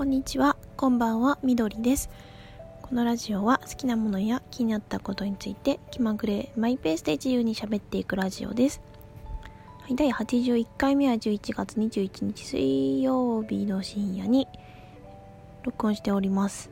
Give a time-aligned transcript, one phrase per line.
[0.00, 2.08] こんにちは、こんばんは、みどりです。
[2.80, 8.80] このラジオは好きなものや気になったことについて気まぐれマイペースで自由に喋っていくラジオです。
[9.82, 14.48] はい、第81回目は11月21日水曜日の深夜に
[15.64, 16.70] 録音しております。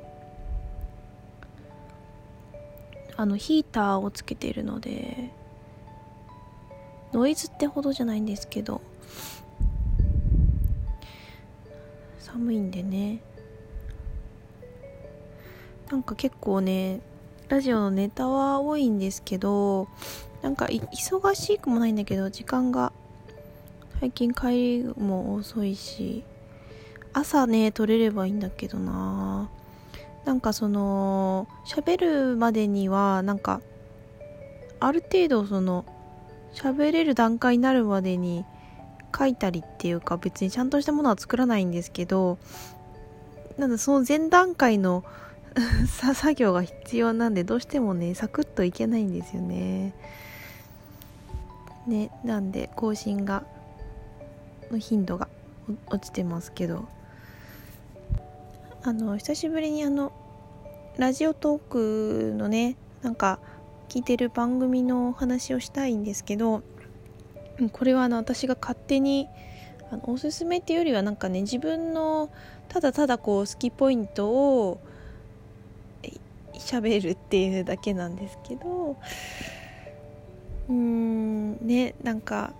[3.15, 5.35] あのヒーターをつけているので
[7.13, 8.81] ノイズってほどじゃないんですけど
[12.33, 13.21] 寒いんでね。
[15.91, 17.01] なんか結構ね
[17.49, 19.89] ラジオのネタは多いんですけど
[20.43, 22.93] なんか忙しくもないんだけど時間が
[23.99, 26.25] 最近帰りも遅いし
[27.15, 29.51] 朝ね撮れればいいんだけどな。
[30.27, 33.63] なんかその喋るまでにはなんか
[34.79, 35.87] ある程度その
[36.53, 38.45] 喋れる段階になるまでに
[39.17, 42.39] 書いたりっていうか別にちゃんとしたものは作らないんですけど
[43.57, 45.05] なんだその前段階の
[45.87, 49.95] 作業が必要なんでどうしてもねサクッといけないんですよね。
[51.87, 53.45] ねなんで更新が
[54.71, 55.29] の頻度が
[55.89, 56.87] 落ちてますけど。
[58.85, 60.13] あの久しぶりにあの
[60.97, 61.61] ラジオトー
[62.33, 63.39] クのねなんか
[63.89, 66.63] 聞いてる番組のお話をしたいんですけど
[67.73, 69.29] これはあの私が勝手に
[69.91, 72.31] あのおすすめっていうよりはなんかね自分の
[72.69, 74.81] ただただこう好きポイントを
[76.55, 78.97] 喋るっていうだけなんですけど
[80.69, 82.53] うーんねなんか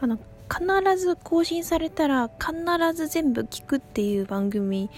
[0.00, 0.18] あの
[0.50, 2.54] 必ず更新されたら必
[2.94, 4.90] ず全部聞くっていう番組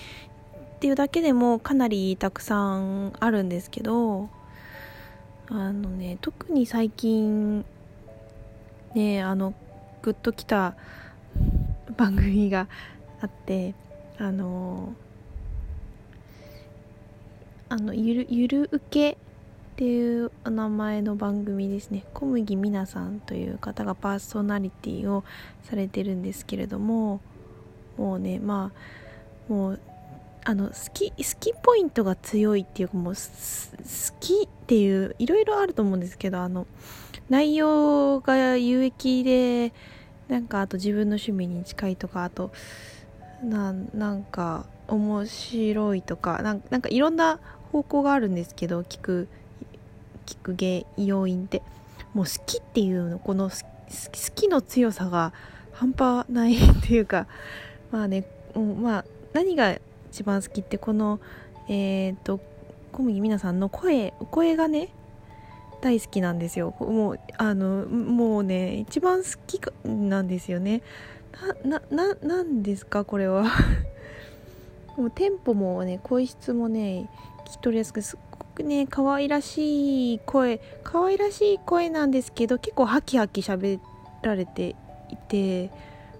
[0.77, 4.29] っていうだけでもかなりたくさんあるんですけど
[5.49, 7.65] あのね特に最近
[8.95, 9.55] ねあの
[10.03, 10.75] グッときた
[11.97, 12.69] 番組が
[13.21, 13.75] あって
[14.19, 14.95] あの
[17.69, 19.17] あのゆるゆる受けっ
[19.77, 22.05] ていうお名前の番組ですね。
[22.13, 25.25] 小麦みなさんという方がパーソナリティを
[25.63, 27.21] されてるんですけれども
[27.97, 28.73] もうねま
[29.49, 29.81] あもう
[30.45, 33.21] あの好き好きポイントが強いっていうかもう好
[34.21, 36.67] きっていういろいろあると思うんですけどあの
[37.33, 39.73] 内容が有益で
[40.29, 42.53] なんかあと自分の趣味に近いとかあと
[43.43, 47.41] ななんか面白いとかなんかいろんな
[47.73, 49.29] 方向があるんですけど聞く
[50.27, 51.63] 聞く原要因って。
[52.15, 53.57] もう好きっていうのこの好
[54.35, 55.33] きの強さが
[55.73, 57.27] 半端ないっていうか
[57.91, 59.77] まあね、うん、まあ何が
[60.11, 61.21] 一番好きってこの
[61.69, 62.41] えっ、ー、と
[62.93, 64.91] 小麦皆さんの声声がね
[65.83, 66.75] 大好きなんですよ。
[66.79, 70.81] もうあのもうね一番好きなんですよね。
[71.65, 73.45] なななんですかこれは。
[74.97, 77.11] もうテンポもね声質もね
[77.47, 83.81] 聞き取りやすくすっごくね可愛らしい声可愛らしい声なんですけど結構ハキハキ喋
[84.23, 84.77] られて
[85.11, 85.71] いて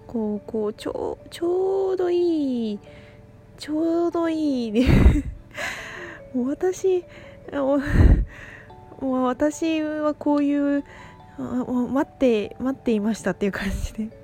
[0.07, 2.79] こうこうちょちょうどいい
[3.57, 4.87] ちょうどいいね。
[6.35, 7.05] もう私
[9.03, 10.83] もう私はこういう
[11.37, 14.23] 待って待っていましたっていう感じで。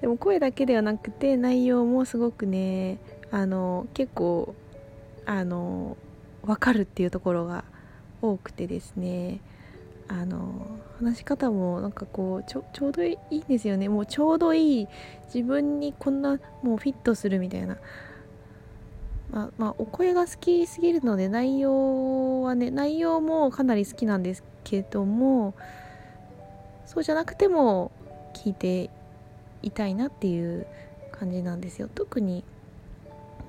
[0.00, 2.98] でも声だけではなくて内容もすごくね
[3.32, 4.54] あの結構
[5.26, 5.96] あの
[6.44, 7.64] 分かるっていうところが
[8.22, 9.40] 多くてですね。
[10.10, 10.66] あの
[10.98, 13.88] 話し方もなんかこうちょちょうどいいんですよね。
[13.88, 14.88] もうちょうどいい。
[15.26, 17.76] 自分にこんなもうフィットするみたいな。
[19.30, 25.54] まあ、まあ、お声が好きすぎるので内容はね内容もかなり好きなんですけども
[26.86, 27.92] そうじゃなくても
[28.34, 28.90] 聞いて
[29.62, 30.66] いたいなっていう
[31.12, 31.88] 感じなんですよ。
[31.92, 32.44] 特に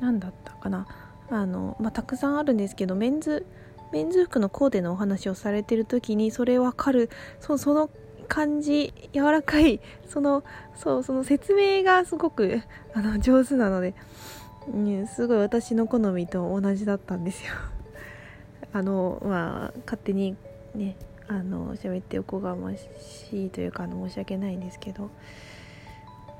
[0.01, 0.87] 何だったかな。
[1.29, 3.45] あの、まあ、たくさんあるんですけどメンズ
[3.91, 7.89] メンズ服のコーデのお話をされてる時にそれ分かるそその
[8.27, 10.43] 感じ柔らかいその
[10.75, 12.61] そうその説明がすごく
[12.93, 13.95] あの上手なので、
[14.71, 17.53] ね、すごい私の好みと同じだったんですよ。
[18.73, 20.35] あのまあ勝手に
[20.75, 20.95] ね
[21.27, 25.09] あの喋っておこがましいというかあの申し訳ないんですけど。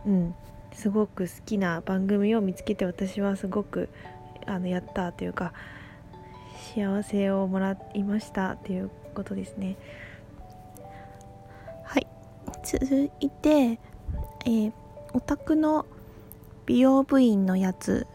[0.06, 0.36] うん。
[0.74, 3.90] すごく好きな番組を見つけて私はすごく
[4.46, 5.54] あのやったというか
[6.74, 9.78] 幸せをもらいましたということですね。
[11.84, 12.08] はい。
[12.64, 14.72] 続いて、えー、
[15.14, 15.86] オタクの
[16.66, 18.08] 美容部員のやつ。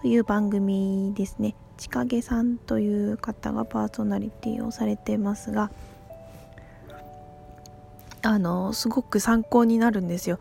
[0.00, 1.56] という番組ですね。
[1.76, 5.70] 千景さんという方がパーソナリティをされてますが
[8.22, 10.38] あのすごく参考になるんですよ。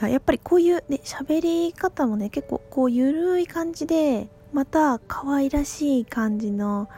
[0.00, 6.88] やっぱりこういうね喋り方もね結構こうゆるい感じでまた可愛らしい感じの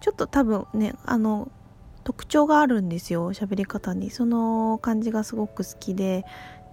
[0.00, 1.50] ちょっと多分ねあの
[2.04, 4.10] 特徴があるんですよ喋り方に。
[4.10, 6.24] その感じがすごく好きで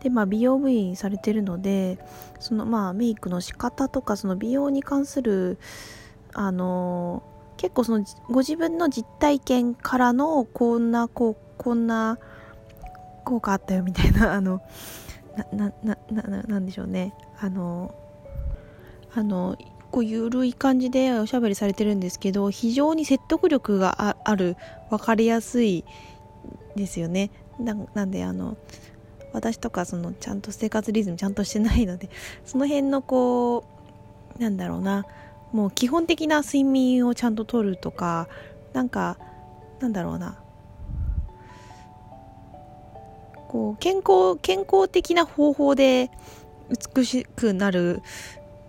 [0.02, 1.98] でまあ美容部員されてるので
[2.40, 5.58] そのまあメイクの仕方とかその美容に関する
[6.34, 7.24] あの
[7.58, 12.20] 結構そのご自分の実体験からのこんなこうこんな
[13.26, 14.62] 効果あったよみたいな あの
[15.52, 17.14] なななななんでしょうね。
[17.40, 17.94] あの
[19.14, 19.58] あの
[19.92, 24.58] こうゆるい感じでおしゃべりされてるんですけど非常に説得力がある
[24.90, 25.86] 分かりやすい
[26.76, 27.32] ですよね。
[27.60, 28.58] なんであの
[29.38, 32.10] 私とかそのちゃんと生活リズムちゃんとしてないので
[32.46, 33.64] その辺のこ
[34.38, 35.06] うなんだろうな
[35.52, 38.28] もう基本的な睡眠をちゃんととるとか
[38.74, 39.18] なんか
[39.80, 40.40] なんだろうな。
[43.48, 46.12] こう健康健康的な方法で
[46.96, 48.02] 美しくなる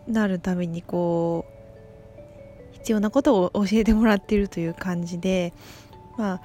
[0.07, 1.47] なるためにこ
[2.71, 5.53] う必要なことを教えてもらっているという感じで
[6.17, 6.41] まあ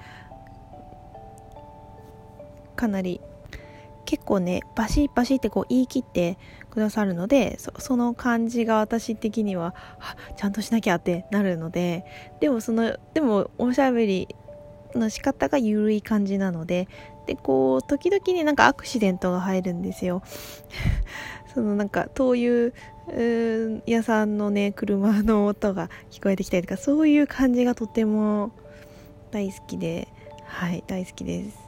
[2.76, 3.22] かなり
[4.06, 6.38] 結構ねバシッバシッってこう言い切って
[6.70, 9.76] くださるのでその感じが私的には
[10.38, 12.06] ちゃんとしなきゃってなるので
[12.40, 14.28] でもそのでもおしゃべり
[14.96, 16.88] の仕方が緩い感じなので
[17.26, 20.24] でこう時々になんかアクシデントが入るんですよ。
[21.54, 22.74] そのなんか灯油
[23.86, 28.52] 屋さんのね車の音が聞こえてきたりとかそういう感じがとても
[29.32, 30.08] 大好きで
[30.46, 31.63] はい大好きです。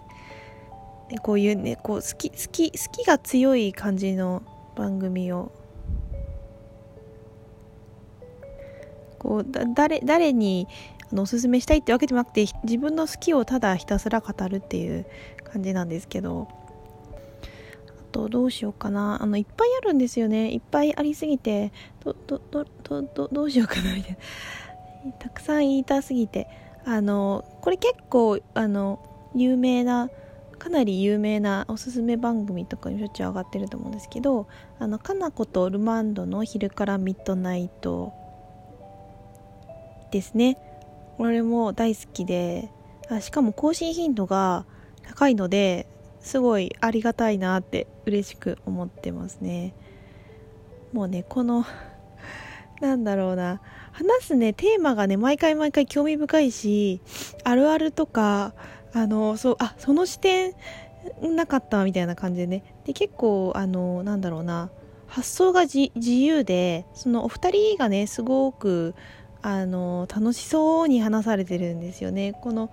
[1.21, 4.41] こういうねこう好き好き好きが強い感じの
[4.75, 5.51] 番組を
[9.19, 10.67] こうだ誰誰に
[11.11, 15.05] あのおすすめしたいってわけじゃなくて自分の好きをただひたすら語るっていう
[15.43, 16.47] 感じなんですけど
[17.87, 19.21] あとどうしようかな。
[19.21, 20.51] あのいっぱいあるんですよね。
[20.51, 21.71] いっぱいありすぎて
[22.03, 24.17] どどどどどどうしようかなみたい
[25.05, 25.11] な。
[25.19, 26.47] たくさん言いたすぎて。
[26.85, 28.99] あのこれ結構あの
[29.33, 30.09] 有名な
[30.65, 34.47] かなり有名なおすすめ番組とかにしょっちゅう上がってると思うんですけど
[34.79, 38.11] 「あのかなことルマンドの昼からミッドナイト」
[40.09, 40.57] ですね。
[41.19, 42.71] これも大好きで
[43.09, 44.65] あしかも更新頻度が
[45.03, 45.85] 高いので
[46.19, 49.75] すごいありがたいなって嬉しく思ってますね。
[50.93, 51.63] もうねこの
[52.81, 53.61] なんだろうな。
[53.91, 57.01] 話すねテーマがね毎回毎回興味深いし
[57.43, 58.55] あるあるとか
[58.95, 60.53] あのそうあその視点
[61.21, 62.63] なかったみたいな感じでね。
[62.85, 64.69] で結構あのなんだろうな。
[65.07, 68.95] 発想が自由でそのお二人がねすごく
[69.41, 72.33] あの楽しそうに話されてるんですよね。
[72.41, 72.71] この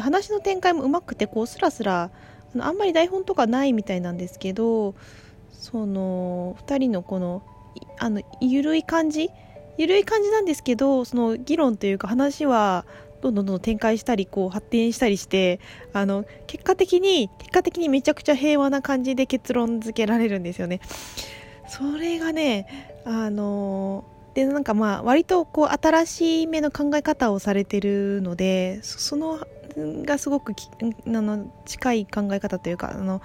[0.00, 2.10] 話の展開もうまくてこうスラスラ
[2.54, 4.94] あのあんまり台本とかないみたいなんですけど
[5.52, 7.42] その2人のこの
[7.98, 9.30] あの緩い感じ？
[9.76, 12.84] 緩い感じなんですけどその議論というか話は
[13.24, 15.60] どんどんどん展開したりこう発展したりして
[15.94, 20.80] あの結果的に結果的にめちゃくちゃ平和な感じで結論付けられるんですよね。
[21.68, 24.04] それがねあの
[24.34, 29.46] でなんかまあ割とこう新しい目の考え方をされてるのでその
[29.76, 30.68] がすごくき
[31.06, 33.22] あの近い考え方というかあの、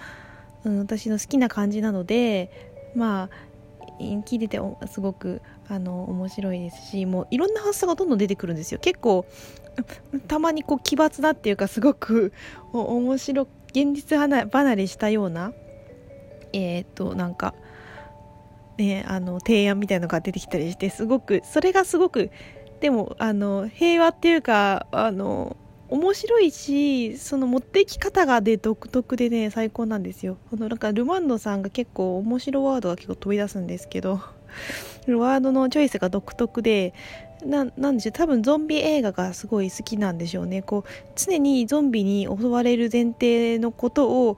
[0.63, 3.50] うん、私の好きな感じなのでまあ
[4.00, 9.26] 聞いててすごくあの面白いですしもういろんな発想がどんどん出てくるんですよ結構
[10.28, 12.33] たまにこう奇抜なっていうかすごく
[12.74, 15.54] 面白現実離れしたような
[16.54, 17.54] えっ、となんか
[18.78, 22.31] ね、あの提案みたいのが出てきたりしてすごくそれがすごく
[22.80, 25.57] でもあの平和っていうかあの
[25.90, 30.38] 面白いしその持っていき方がで独特でね最高なんですよ。
[30.50, 34.21] このなんかルマンドさんが結構面白ワードが結構飛び出すんですけど。
[35.08, 36.94] ワードのチョイスが独特で
[37.46, 40.62] ななんでしょう多分ゾンビ映画がすごい好きなんでしょうね。
[40.62, 44.38] こう常にゾンビに襲われる前提のことを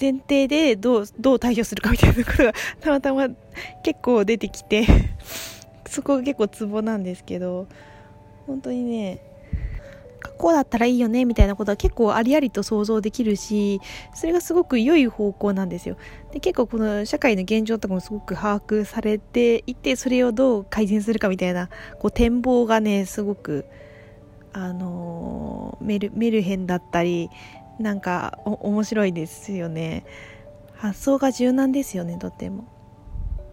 [0.00, 3.28] 前提でどうどう対処するかみたいなことが たまたま
[3.82, 4.86] 結構出てきて
[5.86, 7.66] そこが結構ツボなんですけど
[8.46, 9.20] 本当にね
[10.38, 13.80] こうだったらいいよねみたいなことは結構ありありと想像できるし
[14.14, 15.96] それがすごく良い方向なんですよ。
[16.32, 23.64] で結構この社会の現状とかもすごく把握されていてそれをどう改善するかみたいなこう展望がねすごく
[24.52, 27.30] あのメルメルヘンだったり
[27.78, 30.04] なんか面白いですよね。
[30.74, 32.64] 発想が柔軟ですよねとても。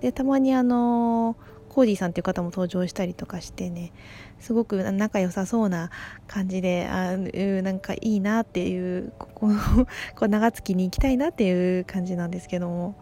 [0.01, 1.35] でたまにあの
[1.71, 3.93] コーディさんっていう方も登場したりとかしてね
[4.41, 5.89] すごく仲良さそうな
[6.27, 9.47] 感じであなんかいいなっていうここ
[10.17, 12.95] こう長月に行きたいなっていう感じなんですけども。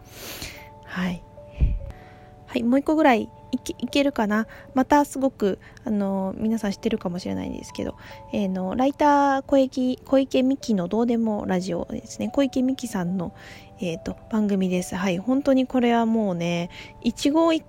[0.86, 1.24] はい。
[2.46, 4.48] はいもう一個ぐらいいけいけるかな？
[4.74, 7.96] またすごくあの皆さん知ってるかもしれないんですけど、
[8.34, 12.29] えー、のライター小池小池美希のどうでもラジオですね。
[12.29, 13.34] 小池美希さんの、
[13.79, 14.96] えーと、番組です。
[14.96, 16.70] はい本当にこれはもうね
[17.01, 17.62] 一号聞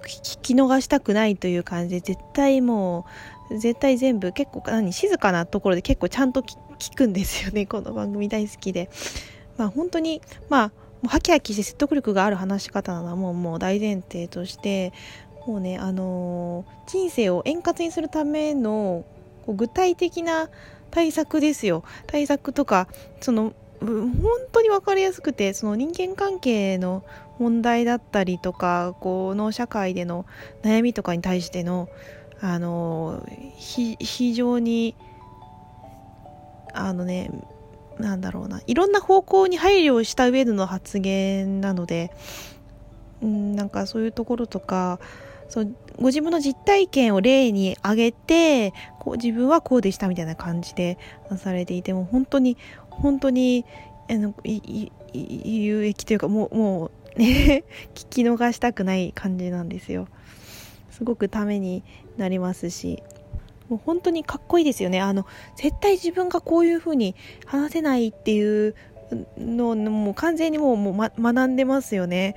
[0.43, 3.07] き逃したくないという感じで絶対も
[3.51, 7.67] う絶対全部結構何静かなところで結構ちゃんと聞くんですよね。
[7.67, 8.91] この番組大好きで。
[9.57, 10.69] まあ本当にまあ
[11.03, 14.93] もうハキハキして説得力がある話し方なのはもうもう大前提として
[15.47, 19.05] もうね、あのー、人生を円滑にするための
[19.47, 20.49] こう具体的な
[20.91, 21.85] 対策ですよ。
[22.07, 22.89] 対策とか、
[23.21, 24.13] その、本
[24.53, 27.03] 当に分かりやすくて、その人間関係の
[27.39, 30.27] 問題だったりとか、この社会での
[30.63, 31.89] 悩みとかに対しての、
[32.41, 34.95] あのー、非常に、
[36.75, 37.31] あのね、
[37.99, 42.11] なんだろうな、いろんな方向に配慮した上での発言なので、
[43.23, 44.99] うん、なんかそういうところとか、
[45.51, 50.97] そうご自分の実体験を例に挙げてこう自分はこうでしたみたいな感じで
[51.37, 52.57] されていても本当に
[52.89, 53.67] 本当に
[54.09, 54.33] あの
[55.13, 57.63] 有益というかもうもう 聞
[57.95, 60.07] き逃したくない感じなんですよ。
[60.93, 61.83] すごくために
[62.17, 63.03] なりますし
[63.69, 65.01] もう本当にかっこいいですよね。
[65.01, 65.27] あの
[65.57, 67.17] 絶対自分がこういう風に
[67.47, 68.75] 話せないっていう
[69.37, 72.37] のもう完全にもうもう、ま、学んでますよね。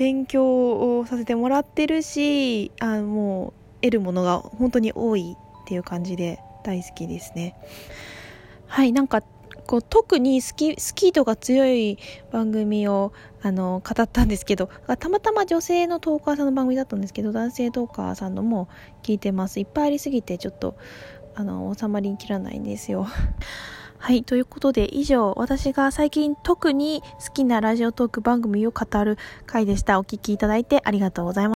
[0.00, 7.54] 勉強をさせてもらってるしあもう得るものが本当に多いっていう感じで大好きですね。
[8.66, 9.20] はいなんか
[9.66, 11.98] こう特にスキスキートが強い
[12.32, 18.70] 番組をあの語ったんですけどたまたま女性のトーカーさんの番組だったんですけど男性トーカーさんのも
[19.02, 19.60] 聞いてます。
[19.60, 20.78] いっぱいありすぎてちょっと
[21.34, 23.06] あの収まりきらないんですよ。
[24.02, 24.24] はい。
[24.24, 29.98] ということで、以上、私が最近特に好きなラジオトーク番組を語る回でした。
[29.98, 31.48] お聴きいただいてありがとうございます。